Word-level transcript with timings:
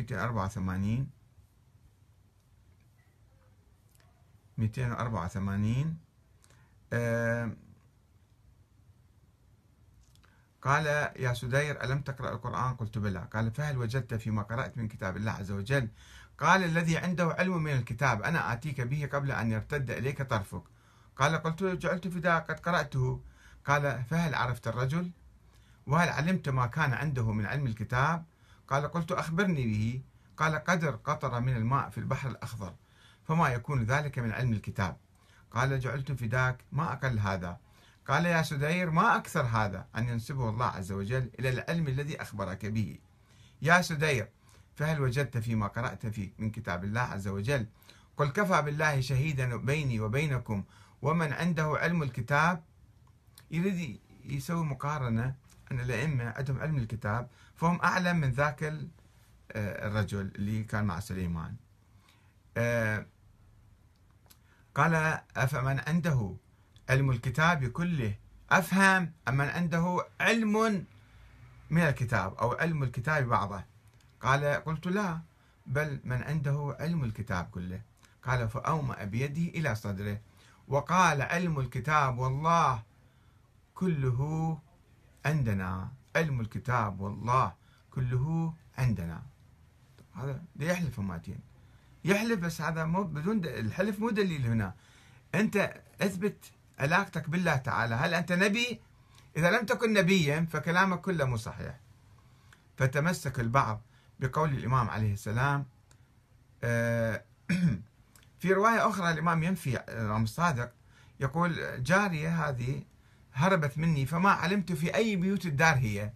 284 0.00 1.06
284 4.58 5.96
آه 6.92 7.50
قال 10.62 10.86
يا 11.16 11.34
سدير 11.34 11.84
ألم 11.84 12.00
تقرأ 12.00 12.30
القرآن؟ 12.32 12.74
قلت 12.74 12.98
بلى. 12.98 13.28
قال 13.32 13.50
فهل 13.50 13.78
وجدت 13.78 14.14
فيما 14.14 14.42
قرأت 14.42 14.78
من 14.78 14.88
كتاب 14.88 15.16
الله 15.16 15.32
عز 15.32 15.50
وجل؟ 15.50 15.88
قال 16.38 16.64
الذي 16.64 16.98
عنده 16.98 17.36
علم 17.38 17.62
من 17.62 17.72
الكتاب. 17.72 18.22
أنا 18.22 18.52
آتيك 18.52 18.80
به 18.80 19.08
قبل 19.12 19.32
أن 19.32 19.52
يرتد 19.52 19.90
إليك 19.90 20.22
طرفك. 20.22 20.62
قال 21.16 21.36
قلت 21.36 21.64
جعلت 21.64 22.08
فداء 22.08 22.40
قد 22.40 22.60
قرأته. 22.60 23.20
قال 23.66 24.04
فهل 24.04 24.34
عرفت 24.34 24.68
الرجل؟ 24.68 25.10
وهل 25.86 26.08
علمت 26.08 26.48
ما 26.48 26.66
كان 26.66 26.92
عنده 26.92 27.32
من 27.32 27.46
علم 27.46 27.66
الكتاب؟ 27.66 28.24
قال 28.70 28.88
قلت 28.88 29.12
أخبرني 29.12 29.66
به. 29.66 30.02
قال 30.36 30.54
قدر 30.54 30.90
قطرة 30.90 31.38
من 31.38 31.56
الماء 31.56 31.90
في 31.90 31.98
البحر 31.98 32.28
الأخضر 32.28 32.74
فما 33.24 33.48
يكون 33.48 33.84
ذلك 33.84 34.18
من 34.18 34.32
علم 34.32 34.52
الكتاب. 34.52 34.96
قال 35.50 35.80
جعلت 35.80 36.12
فداك 36.12 36.64
ما 36.72 36.92
أقل 36.92 37.18
هذا. 37.18 37.58
قال 38.08 38.26
يا 38.26 38.42
سدير 38.42 38.90
ما 38.90 39.16
أكثر 39.16 39.42
هذا. 39.42 39.86
أن 39.96 40.08
ينسبه 40.08 40.48
الله 40.48 40.66
عز 40.66 40.92
وجل 40.92 41.30
إلى 41.38 41.48
العلم 41.48 41.88
الذي 41.88 42.22
أخبرك 42.22 42.66
به. 42.66 42.98
يا 43.62 43.82
سدير 43.82 44.28
فهل 44.76 45.00
وجدت 45.00 45.38
فيما 45.38 45.66
قرأت 45.66 46.06
في 46.06 46.32
من 46.38 46.50
كتاب 46.50 46.84
الله 46.84 47.00
عز 47.00 47.28
وجل؟ 47.28 47.66
قل 48.16 48.28
كفى 48.28 48.62
بالله 48.62 49.00
شهيدا 49.00 49.56
بيني 49.56 50.00
وبينكم 50.00 50.64
ومن 51.02 51.32
عنده 51.32 51.64
علم 51.64 52.02
الكتاب 52.02 52.64
يريد 53.50 54.00
يسوي 54.24 54.64
مقارنة 54.64 55.34
أن 55.72 55.80
الأئمة 55.80 56.24
عندهم 56.36 56.60
علم 56.60 56.76
الكتاب 56.76 57.28
فهم 57.56 57.80
أعلم 57.80 58.16
من 58.16 58.30
ذاك 58.30 58.62
آه، 58.62 59.88
الرجل 59.88 60.32
اللي 60.36 60.64
كان 60.64 60.84
مع 60.84 61.00
سليمان. 61.00 61.54
آه، 62.56 63.06
قال 64.74 65.20
أفمن 65.36 65.80
عنده 65.88 66.34
علم 66.88 67.10
الكتاب 67.10 67.64
كله؟ 67.64 68.14
أفهم 68.50 69.12
أم 69.28 69.36
من 69.36 69.48
عنده 69.48 70.06
علم 70.20 70.86
من 71.70 71.82
الكتاب 71.82 72.34
أو 72.34 72.52
علم 72.52 72.82
الكتاب 72.82 73.28
بعضه. 73.28 73.64
قال 74.20 74.44
قلت 74.44 74.86
لا 74.86 75.20
بل 75.66 76.00
من 76.04 76.22
عنده 76.22 76.76
علم 76.80 77.04
الكتاب 77.04 77.44
كله. 77.50 77.80
قال 78.22 78.48
فأومأ 78.48 79.04
بيده 79.04 79.58
إلى 79.58 79.74
صدره 79.74 80.20
وقال 80.68 81.22
علم 81.22 81.60
الكتاب 81.60 82.18
والله 82.18 82.82
كله 83.74 84.58
عندنا 85.24 85.92
علم 86.16 86.40
الكتاب 86.40 87.00
والله 87.00 87.54
كله 87.90 88.54
عندنا. 88.78 89.22
هذا 90.14 90.42
يحلف 90.58 91.00
ماتين 91.00 91.40
يحلف 92.04 92.40
بس 92.40 92.60
هذا 92.60 92.84
مو 92.84 93.02
بدون 93.02 93.44
الحلف 93.44 93.98
مو 93.98 94.10
دليل 94.10 94.46
هنا. 94.46 94.74
أنت 95.34 95.82
أثبت 96.00 96.52
علاقتك 96.78 97.30
بالله 97.30 97.56
تعالى. 97.56 97.94
هل 97.94 98.14
أنت 98.14 98.32
نبي؟ 98.32 98.80
إذا 99.36 99.50
لم 99.50 99.66
تكن 99.66 99.92
نبيا 99.92 100.46
فكلامك 100.50 101.00
كله 101.00 101.24
مو 101.24 101.36
صحيح. 101.36 101.80
فتمسك 102.76 103.40
البعض 103.40 103.82
بقول 104.20 104.50
الإمام 104.50 104.90
عليه 104.90 105.12
السلام 105.12 105.66
آه، 106.64 107.24
في 108.40 108.52
رواية 108.52 108.88
أخرى 108.88 109.10
الإمام 109.10 109.42
ينفي 109.42 109.76
الإمام 109.76 110.22
الصادق 110.22 110.72
يقول 111.20 111.82
جارية 111.82 112.48
هذه 112.48 112.82
هربت 113.34 113.78
مني 113.78 114.06
فما 114.06 114.30
علمت 114.30 114.72
في 114.72 114.94
أي 114.94 115.16
بيوت 115.16 115.46
الدار 115.46 115.74
هي. 115.74 116.12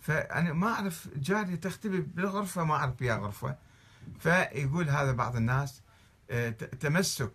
فأنا 0.00 0.52
ما 0.52 0.68
أعرف 0.68 1.08
جاري 1.16 1.56
تختبي 1.56 2.00
بالغرفة 2.00 2.64
ما 2.64 2.74
أعرف 2.74 2.94
بها 3.00 3.16
غرفة. 3.16 3.56
فيقول 4.20 4.90
هذا 4.90 5.12
بعض 5.12 5.36
الناس 5.36 5.82
آه، 6.30 6.50
تمسك 6.50 7.32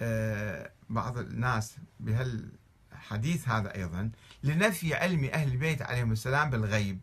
آه، 0.00 0.70
بعض 0.90 1.18
الناس 1.18 1.76
بهالحديث 2.00 3.48
هذا 3.48 3.74
أيضا 3.74 4.10
لنفي 4.42 4.94
علم 4.94 5.24
أهل 5.24 5.52
البيت 5.52 5.82
عليهم 5.82 6.12
السلام 6.12 6.50
بالغيب. 6.50 7.00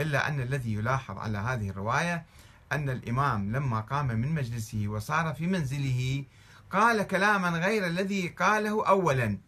إلا 0.00 0.28
أن 0.28 0.40
الذي 0.40 0.72
يلاحظ 0.74 1.18
على 1.18 1.38
هذه 1.38 1.70
الرواية 1.70 2.24
أن 2.72 2.90
الإمام 2.90 3.56
لما 3.56 3.80
قام 3.80 4.06
من 4.06 4.34
مجلسه 4.34 4.88
وصار 4.88 5.34
في 5.34 5.46
منزله 5.46 6.24
قال 6.72 7.02
كلاما 7.02 7.48
غير 7.48 7.86
الذي 7.86 8.28
قاله 8.28 8.88
أولا. 8.88 9.38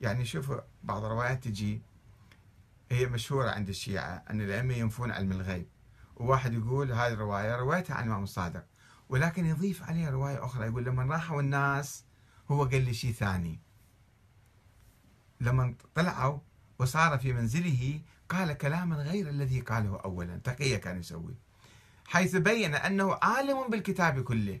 يعني 0.00 0.24
شوفوا 0.24 0.60
بعض 0.82 1.04
الروايات 1.04 1.44
تجي 1.44 1.82
هي 2.90 3.06
مشهورة 3.06 3.50
عند 3.50 3.68
الشيعة 3.68 4.24
أن 4.30 4.40
الأئمة 4.40 4.74
ينفون 4.74 5.10
علم 5.10 5.32
الغيب. 5.32 5.68
وواحد 6.16 6.52
يقول 6.52 6.92
هذه 6.92 7.12
الرواية 7.12 7.56
روايتها 7.56 7.94
عن 7.94 8.04
الإمام 8.04 8.22
الصادق 8.22 8.64
ولكن 9.08 9.46
يضيف 9.46 9.82
عليها 9.82 10.10
رواية 10.10 10.44
أخرى 10.44 10.66
يقول 10.66 10.84
لما 10.84 11.02
راحوا 11.14 11.40
الناس 11.40 12.04
هو 12.50 12.64
قال 12.64 12.84
لي 12.84 12.94
شيء 12.94 13.12
ثاني. 13.12 13.60
لما 15.40 15.74
طلعوا 15.94 16.38
وصار 16.78 17.18
في 17.18 17.32
منزله 17.32 18.00
قال 18.28 18.52
كلاما 18.52 18.96
غير 18.96 19.28
الذي 19.28 19.60
قاله 19.60 20.00
أولا. 20.04 20.36
تقية 20.44 20.76
كان 20.76 20.98
يسوي. 21.00 21.36
حيث 22.06 22.36
بين 22.36 22.74
أنه 22.74 23.18
عالم 23.22 23.70
بالكتاب 23.70 24.20
كله. 24.20 24.60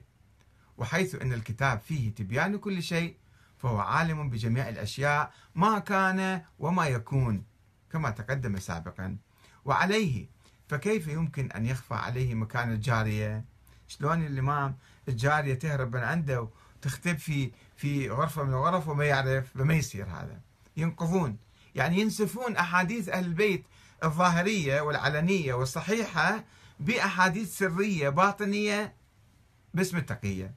وحيث 0.78 1.14
أن 1.14 1.32
الكتاب 1.32 1.80
فيه 1.80 2.14
تبيان 2.14 2.58
كل 2.58 2.82
شيء 2.82 3.16
فهو 3.58 3.78
عالم 3.78 4.30
بجميع 4.30 4.68
الأشياء 4.68 5.32
ما 5.54 5.78
كان 5.78 6.42
وما 6.58 6.86
يكون 6.86 7.44
كما 7.92 8.10
تقدم 8.10 8.58
سابقا. 8.58 9.16
وعليه 9.64 10.26
فكيف 10.68 11.08
يمكن 11.08 11.50
أن 11.50 11.66
يخفى 11.66 11.94
عليه 11.94 12.34
مكان 12.34 12.72
الجارية؟ 12.72 13.44
شلون 13.88 14.26
الإمام 14.26 14.76
الجارية 15.08 15.54
تهرب 15.54 15.96
من 15.96 16.02
عنده 16.02 16.48
وتختب 16.76 17.18
في 17.18 17.50
في 17.76 18.10
غرفة 18.10 18.42
من 18.44 18.50
الغرف 18.50 18.88
وما 18.88 19.04
يعرف 19.04 19.58
فما 19.58 19.74
يصير 19.74 20.06
هذا؟ 20.06 20.40
ينقضون. 20.76 21.36
يعني 21.74 22.00
ينسفون 22.00 22.56
أحاديث 22.56 23.08
أهل 23.08 23.24
البيت 23.24 23.64
الظاهرية 24.04 24.80
والعلنية 24.80 25.54
والصحيحة 25.54 26.44
بأحاديث 26.80 27.58
سرية 27.58 28.08
باطنية 28.08 28.94
باسم 29.74 29.96
التقية. 29.96 30.54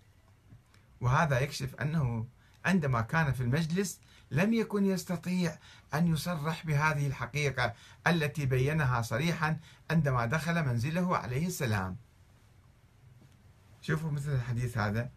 وهذا 1.01 1.39
يكشف 1.39 1.75
أنه 1.75 2.25
عندما 2.65 3.01
كان 3.01 3.33
في 3.33 3.41
المجلس 3.41 3.99
لم 4.31 4.53
يكن 4.53 4.85
يستطيع 4.85 5.57
أن 5.93 6.07
يصرح 6.07 6.65
بهذه 6.65 7.07
الحقيقة 7.07 7.73
التي 8.07 8.45
بينها 8.45 9.01
صريحا 9.01 9.57
عندما 9.91 10.25
دخل 10.25 10.65
منزله 10.65 11.17
عليه 11.17 11.47
السلام. 11.47 11.95
شوفوا 13.81 14.11
مثل 14.11 14.31
الحديث 14.31 14.77
هذا. 14.77 15.09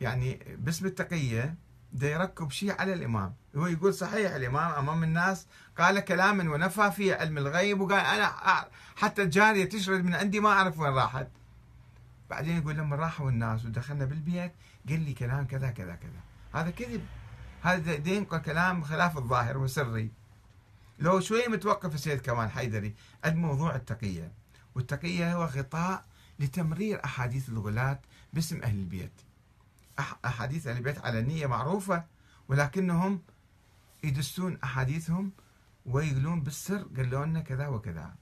يعني 0.00 0.56
باسم 0.58 0.86
التقية 0.86 1.54
ده 1.92 2.08
يركب 2.08 2.50
شيء 2.50 2.80
على 2.80 2.92
الإمام. 2.92 3.34
هو 3.56 3.66
يقول 3.66 3.94
صحيح 3.94 4.32
الإمام 4.32 4.72
أمام 4.72 5.02
الناس 5.02 5.46
قال 5.78 6.00
كلاما 6.00 6.50
ونفى 6.52 6.90
فيه 6.90 7.14
علم 7.14 7.38
الغيب 7.38 7.80
وقال 7.80 8.00
أنا 8.00 8.32
حتى 8.96 9.22
الجارية 9.22 9.64
تشرد 9.68 10.04
من 10.04 10.14
عندي 10.14 10.40
ما 10.40 10.48
أعرف 10.48 10.78
وين 10.78 10.92
راحت. 10.92 11.28
بعدين 12.30 12.58
يقول 12.58 12.74
لما 12.76 12.96
راحوا 12.96 13.30
الناس 13.30 13.64
ودخلنا 13.64 14.04
بالبيت 14.04 14.52
قال 14.88 15.00
لي 15.00 15.12
كلام 15.12 15.46
كذا 15.46 15.70
كذا 15.70 15.94
كذا. 15.94 16.20
هذا 16.52 16.70
كذب. 16.70 17.06
هذا 17.62 17.96
دين 17.96 18.24
كلام 18.24 18.82
خلاف 18.82 19.18
الظاهر 19.18 19.58
وسري. 19.58 20.10
لو 20.98 21.20
شوي 21.20 21.48
متوقف 21.48 21.94
السيد 21.94 22.20
كمال 22.20 22.50
حيدري 22.50 22.94
عند 23.24 23.36
موضوع 23.36 23.74
التقية. 23.74 24.32
والتقية 24.74 25.34
هو 25.34 25.44
غطاء 25.44 26.04
لتمرير 26.38 27.04
أحاديث 27.04 27.48
الغلاة 27.48 28.00
باسم 28.32 28.62
أهل 28.62 28.78
البيت. 28.78 29.12
أحاديث 30.24 30.66
أهل 30.66 30.76
البيت 30.76 30.98
علنية 30.98 31.46
معروفة 31.46 32.04
ولكنهم 32.48 33.22
يدسون 34.04 34.58
أحاديثهم 34.64 35.32
ويقولون 35.86 36.42
بالسر 36.42 36.82
قالوا 36.96 37.26
لنا 37.26 37.40
كذا 37.40 37.68
وكذا. 37.68 38.14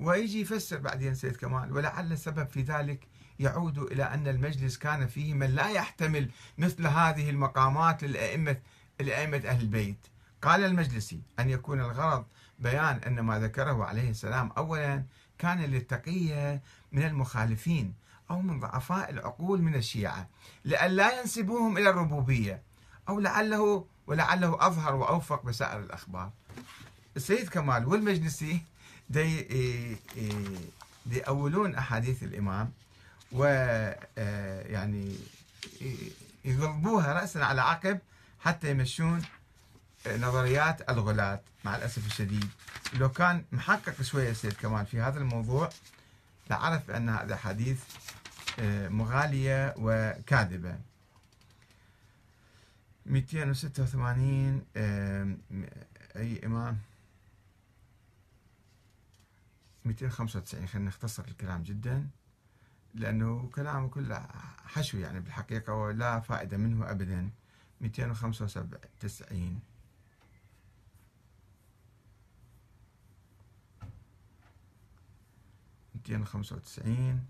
ويجي 0.00 0.40
يفسر 0.40 0.78
بعدين 0.78 1.14
سيد 1.14 1.36
كمال 1.36 1.72
ولعل 1.72 2.12
السبب 2.12 2.48
في 2.48 2.62
ذلك 2.62 3.08
يعود 3.40 3.78
إلى 3.78 4.04
أن 4.04 4.28
المجلس 4.28 4.78
كان 4.78 5.06
فيه 5.06 5.34
من 5.34 5.46
لا 5.50 5.68
يحتمل 5.68 6.30
مثل 6.58 6.86
هذه 6.86 7.30
المقامات 7.30 8.04
للأئمة 8.04 8.56
لأئمة 9.00 9.36
أهل 9.36 9.60
البيت. 9.60 10.06
قال 10.42 10.64
المجلسي 10.64 11.20
أن 11.38 11.50
يكون 11.50 11.80
الغرض 11.80 12.24
بيان 12.58 12.96
أن 13.06 13.20
ما 13.20 13.38
ذكره 13.38 13.84
عليه 13.84 14.10
السلام 14.10 14.52
أولا 14.58 15.02
كان 15.38 15.58
للتقية 15.58 16.62
من 16.92 17.02
المخالفين 17.02 17.94
أو 18.30 18.40
من 18.40 18.60
ضعفاء 18.60 19.10
العقول 19.10 19.62
من 19.62 19.74
الشيعة 19.74 20.28
لئلا 20.64 21.20
ينسبوهم 21.20 21.78
إلى 21.78 21.90
الربوبية 21.90 22.62
أو 23.08 23.20
لعله 23.20 23.84
ولعله 24.06 24.66
أظهر 24.66 24.94
وأوفق 24.94 25.44
بسائر 25.44 25.80
الأخبار. 25.80 26.30
السيد 27.16 27.48
كمال 27.48 27.86
والمجلسي 27.86 28.62
دي 29.10 29.46
يأولون 31.06 31.74
أحاديث 31.74 32.22
الإمام. 32.22 32.72
و 33.32 33.44
آه، 34.18 34.62
يعني 34.62 35.16
يقلبوها 36.44 37.12
رأسا 37.12 37.38
على 37.38 37.60
عقب 37.60 37.98
حتى 38.40 38.70
يمشون 38.70 39.22
نظريات 40.06 40.90
الغلاة 40.90 41.40
مع 41.64 41.76
الأسف 41.76 42.06
الشديد. 42.06 42.50
لو 42.94 43.08
كان 43.08 43.44
محقق 43.52 44.02
شوية 44.02 44.32
سيد 44.32 44.52
كمال 44.52 44.86
في 44.86 45.00
هذا 45.00 45.18
الموضوع 45.18 45.68
لعرف 46.50 46.90
أن 46.90 47.08
هذا 47.08 47.36
حديث 47.36 47.82
آه، 48.58 48.88
مغالية 48.88 49.74
وكاذبة. 49.76 50.78
286 53.06 54.64
أي 56.16 56.40
إمام؟ 56.46 56.78
295 59.84 60.66
خلينا 60.68 60.88
نختصر 60.88 61.24
الكلام 61.28 61.62
جدا. 61.62 62.06
لأنه 62.94 63.50
كلامه 63.54 63.88
كله 63.88 64.26
حشو 64.64 64.98
يعني 64.98 65.20
بالحقيقة 65.20 65.72
ولا 65.74 66.20
فائدة 66.20 66.56
منه 66.56 66.90
أبدا. 66.90 67.30
295 67.80 69.60
295 75.94 77.24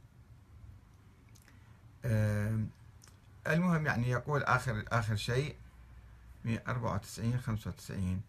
المهم 3.46 3.86
يعني 3.86 4.10
يقول 4.10 4.42
آخر 4.42 4.84
آخر 4.88 5.16
شيء 5.16 5.56
194 6.44 7.38
95 7.38 8.22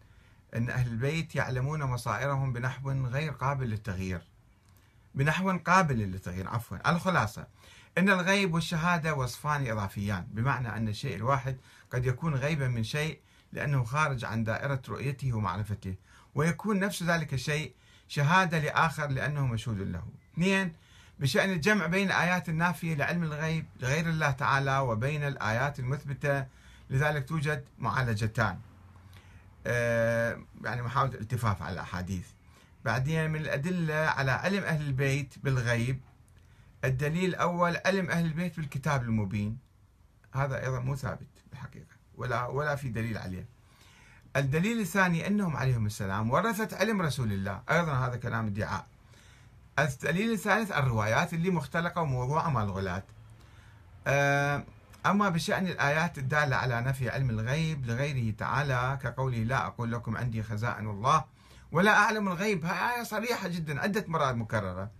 أن 0.54 0.70
أهل 0.70 0.90
البيت 0.92 1.34
يعلمون 1.34 1.82
مصائرهم 1.84 2.52
بنحو 2.52 2.90
غير 2.90 3.32
قابل 3.32 3.70
للتغيير. 3.70 4.22
بنحو 5.14 5.58
قابل 5.58 5.98
للتغيير. 5.98 6.48
عفوا 6.48 6.90
الخلاصة 6.90 7.46
أن 7.98 8.10
الغيب 8.10 8.54
والشهادة 8.54 9.14
وصفان 9.14 9.70
إضافيان 9.70 10.26
بمعنى 10.30 10.76
أن 10.76 10.88
الشيء 10.88 11.16
الواحد 11.16 11.56
قد 11.92 12.06
يكون 12.06 12.34
غيبا 12.34 12.68
من 12.68 12.84
شيء 12.84 13.18
لأنه 13.52 13.84
خارج 13.84 14.24
عن 14.24 14.44
دائرة 14.44 14.82
رؤيته 14.88 15.32
ومعرفته 15.32 15.94
ويكون 16.34 16.78
نفس 16.78 17.02
ذلك 17.02 17.34
الشيء 17.34 17.72
شهادة 18.08 18.58
لآخر 18.58 19.06
لأنه 19.06 19.46
مشهود 19.46 19.78
له. 19.78 20.02
اثنين 20.34 20.72
بشأن 21.18 21.50
الجمع 21.50 21.86
بين 21.86 22.06
الآيات 22.06 22.48
النافية 22.48 22.94
لعلم 22.94 23.22
الغيب 23.22 23.66
لغير 23.80 24.08
الله 24.08 24.30
تعالى 24.30 24.78
وبين 24.78 25.24
الآيات 25.24 25.78
المثبتة 25.78 26.46
لذلك 26.90 27.28
توجد 27.28 27.64
معالجتان. 27.78 28.58
آه، 29.66 30.38
يعني 30.64 30.82
محاولة 30.82 31.14
الالتفاف 31.14 31.62
على 31.62 31.72
الأحاديث. 31.72 32.26
بعدين 32.84 33.30
من 33.30 33.40
الأدلة 33.40 33.94
على 33.94 34.30
علم 34.30 34.64
أهل 34.64 34.86
البيت 34.86 35.34
بالغيب 35.42 36.00
الدليل 36.84 37.24
الأول 37.24 37.76
علم 37.86 38.10
أهل 38.10 38.24
البيت 38.26 38.56
بالكتاب 38.56 39.02
المبين. 39.02 39.58
هذا 40.34 40.62
أيضا 40.62 40.80
مو 40.80 40.96
ثابت 40.96 41.28
بالحقيقة 41.50 41.96
ولا 42.14 42.46
ولا 42.46 42.76
في 42.76 42.88
دليل 42.88 43.18
عليه. 43.18 43.46
الدليل 44.36 44.80
الثاني 44.80 45.26
أنهم 45.26 45.56
عليهم 45.56 45.86
السلام 45.86 46.30
ورثت 46.30 46.74
علم 46.74 47.02
رسول 47.02 47.32
الله. 47.32 47.62
أيضا 47.70 47.92
هذا 47.92 48.16
كلام 48.16 48.46
ادعاء. 48.46 48.86
الدليل 49.78 50.32
الثالث 50.32 50.72
الروايات 50.72 51.34
اللي 51.34 51.50
مختلقة 51.50 52.02
وموضوعة 52.02 52.50
مع 52.50 52.62
الغلاة. 52.62 53.02
آه، 54.06 54.64
أما 55.06 55.28
بشأن 55.28 55.66
الآيات 55.66 56.18
الدالة 56.18 56.56
على 56.56 56.80
نفي 56.80 57.10
علم 57.10 57.30
الغيب 57.30 57.86
لغيره 57.86 58.34
تعالى 58.38 58.98
كقوله 59.02 59.38
لا 59.38 59.66
أقول 59.66 59.92
لكم 59.92 60.16
عندي 60.16 60.42
خزائن 60.42 60.88
الله 60.88 61.24
ولا 61.72 61.96
أعلم 61.96 62.28
الغيب. 62.28 62.64
هاي 62.64 62.96
آية 62.96 63.02
صريحة 63.02 63.48
جدا 63.48 63.80
عدة 63.80 64.04
مرات 64.08 64.34
مكررة. 64.34 64.90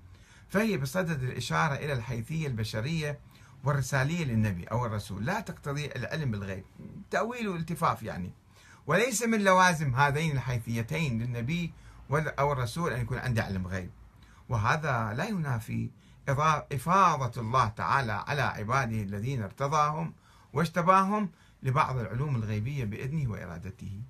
فهي 0.48 0.76
بصدد 0.76 1.22
الإشارة 1.22 1.74
إلى 1.74 1.92
الحيثية 1.92 2.46
البشرية 2.46 3.18
والرسالية 3.64 4.24
للنبي 4.24 4.64
أو 4.64 4.86
الرسول. 4.86 5.24
لا 5.24 5.40
تقتضي 5.40 5.86
العلم 5.86 6.30
بالغيب. 6.30 6.64
تأويل 7.10 7.48
والتفاف 7.48 8.02
يعني. 8.02 8.32
وليس 8.86 9.22
من 9.22 9.44
لوازم 9.44 9.94
هذين 9.94 10.32
الحيثيتين 10.32 11.22
للنبي 11.22 11.72
أو 12.10 12.52
الرسول 12.52 12.92
أن 12.92 13.00
يكون 13.00 13.18
عنده 13.18 13.42
علم 13.42 13.66
غيب. 13.66 13.90
وهذا 14.48 15.14
لا 15.16 15.24
ينافي 15.24 15.90
إفاضة 16.72 17.40
الله 17.40 17.68
تعالى 17.68 18.12
على 18.12 18.42
عباده 18.42 19.02
الذين 19.02 19.42
ارتضاهم 19.42 20.14
واجتباهم 20.52 21.30
لبعض 21.62 21.96
العلوم 21.96 22.36
الغيبية 22.36 22.84
بإذنه 22.84 23.30
وإرادته. 23.30 24.02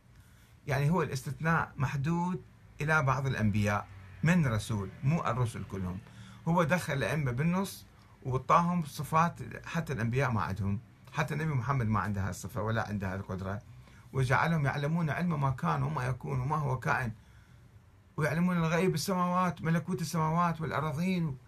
يعني 0.66 0.90
هو 0.90 1.02
الاستثناء 1.02 1.72
محدود 1.76 2.42
إلى 2.82 3.02
بعض 3.02 3.26
الأنبياء 3.26 3.86
من 4.22 4.46
رسول 4.46 4.90
مو 5.04 5.20
الرسل 5.20 5.64
كلهم. 5.64 5.98
هو 6.48 6.62
دخل 6.62 6.92
الأئمة 6.92 7.30
بالنص 7.30 7.86
وطاهم 8.22 8.84
صفات 8.84 9.66
حتى 9.66 9.92
الأنبياء 9.92 10.30
ما 10.30 10.40
عندهم. 10.40 10.80
حتى 11.12 11.34
النبي 11.34 11.54
محمد 11.54 11.86
ما 11.86 12.00
عنده 12.00 12.30
الصفة 12.30 12.62
ولا 12.62 12.88
عنده 12.88 13.14
القدرة 13.14 13.62
وجعلهم 14.12 14.66
يعلمون 14.66 15.10
علم 15.10 15.40
ما 15.40 15.50
كان 15.50 15.82
وما 15.82 16.06
يكون 16.06 16.40
وما 16.40 16.56
هو 16.56 16.78
كائن. 16.78 17.12
ويعلمون 18.16 18.56
الغيب 18.56 18.94
السماوات 18.94 19.62
ملكوت 19.62 20.00
السماوات 20.00 20.60
والأراضين. 20.60 21.38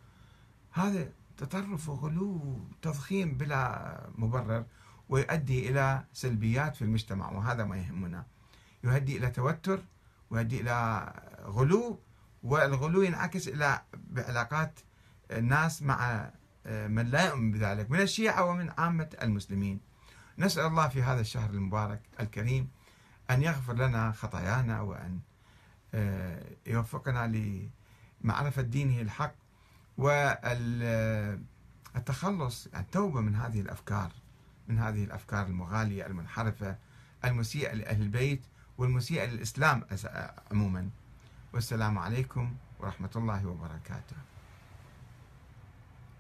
هذا 0.73 1.13
تطرف 1.37 1.89
وغلو 1.89 2.61
تضخيم 2.83 3.35
بلا 3.35 4.11
مبرر 4.19 4.65
ويؤدي 5.09 5.71
إلى 5.71 6.05
سلبيات 6.13 6.77
في 6.77 6.83
المجتمع 6.83 7.31
وهذا 7.31 7.65
ما 7.65 7.77
يهمنا. 7.77 8.27
يؤدي 8.85 9.17
إلى 9.17 9.31
توتر 9.31 9.81
ويؤدي 10.31 10.61
إلى 10.61 11.12
غلو 11.44 12.00
والغلو 12.43 13.03
ينعكس 13.03 13.49
إلى 13.49 13.82
بعلاقات 13.94 14.81
الناس 15.31 15.82
مع 15.82 16.31
آه، 16.67 16.87
من 16.87 17.06
لا 17.11 17.26
يؤمن 17.26 17.53
بذلك 17.53 17.91
من 17.91 18.00
الشيعة 18.00 18.44
ومن 18.44 18.71
عامة 18.79 19.17
المسلمين. 19.23 19.81
نسأل 20.38 20.67
الله 20.67 20.88
في 20.88 21.03
هذا 21.03 21.21
الشهر 21.21 21.50
المبارك 21.50 22.00
الكريم 22.21 22.69
أن 23.31 23.43
يغفر 23.43 23.75
لنا 23.75 24.12
خطايانا 24.12 24.81
وأن 24.81 25.21
آه، 25.94 26.43
يوفقنا 26.67 27.26
لمعرفة 28.23 28.62
دينه 28.62 29.00
الحق 29.00 29.35
والتخلص 29.99 31.38
التوبة 32.67 33.21
من 33.21 33.37
هذه 33.37 33.61
الأفكار 33.61 34.12
من 34.69 34.79
هذه 34.79 35.05
الأفكار 35.05 35.47
المغالية 35.47 36.06
المنحرفة 36.06 36.76
المسيئة 37.25 37.75
لأهل 37.75 38.03
البيت. 38.03 38.43
والمسيئة 38.79 39.26
للإسلام 39.26 39.85
عموما. 40.50 40.91
والسلام 41.53 41.99
عليكم 41.99 42.55
ورحمة 42.81 43.11
الله 43.17 43.47
وبركاته. 43.47 44.17